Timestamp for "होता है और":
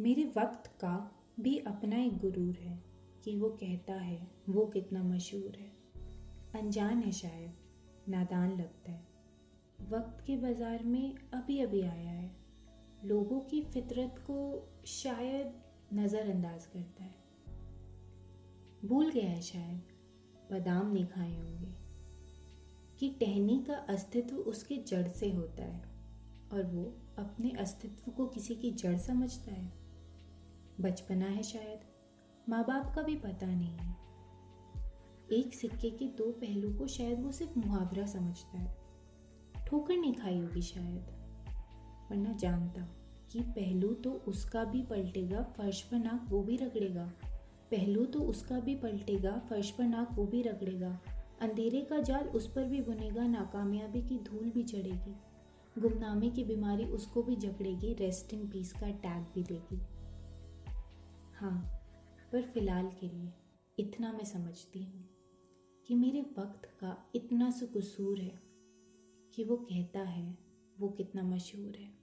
25.30-26.66